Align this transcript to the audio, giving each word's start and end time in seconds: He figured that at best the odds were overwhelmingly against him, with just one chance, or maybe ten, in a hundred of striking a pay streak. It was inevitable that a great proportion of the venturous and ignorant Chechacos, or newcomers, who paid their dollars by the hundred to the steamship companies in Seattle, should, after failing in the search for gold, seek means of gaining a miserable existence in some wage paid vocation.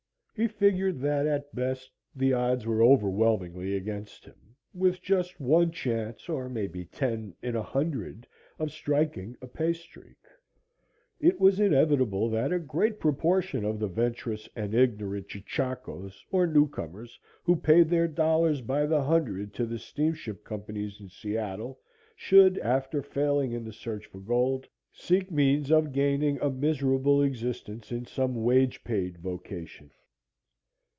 He 0.33 0.47
figured 0.47 1.01
that 1.01 1.27
at 1.27 1.53
best 1.53 1.91
the 2.15 2.33
odds 2.33 2.65
were 2.65 2.81
overwhelmingly 2.81 3.75
against 3.75 4.25
him, 4.25 4.55
with 4.73 4.99
just 4.99 5.39
one 5.39 5.69
chance, 5.69 6.27
or 6.27 6.49
maybe 6.49 6.85
ten, 6.85 7.35
in 7.43 7.55
a 7.55 7.61
hundred 7.61 8.25
of 8.57 8.71
striking 8.71 9.37
a 9.39 9.45
pay 9.45 9.71
streak. 9.73 10.17
It 11.19 11.39
was 11.39 11.59
inevitable 11.59 12.27
that 12.31 12.51
a 12.51 12.57
great 12.57 12.99
proportion 12.99 13.63
of 13.63 13.77
the 13.77 13.87
venturous 13.87 14.49
and 14.55 14.73
ignorant 14.73 15.27
Chechacos, 15.27 16.25
or 16.31 16.47
newcomers, 16.47 17.19
who 17.43 17.55
paid 17.55 17.89
their 17.91 18.07
dollars 18.07 18.61
by 18.61 18.87
the 18.87 19.03
hundred 19.03 19.53
to 19.55 19.67
the 19.67 19.77
steamship 19.77 20.43
companies 20.43 20.99
in 20.99 21.09
Seattle, 21.09 21.77
should, 22.15 22.57
after 22.59 23.03
failing 23.03 23.51
in 23.51 23.63
the 23.63 23.71
search 23.73 24.07
for 24.07 24.19
gold, 24.19 24.67
seek 24.91 25.29
means 25.29 25.71
of 25.71 25.93
gaining 25.93 26.39
a 26.41 26.49
miserable 26.49 27.21
existence 27.21 27.91
in 27.91 28.07
some 28.07 28.41
wage 28.43 28.83
paid 28.83 29.19
vocation. 29.19 29.91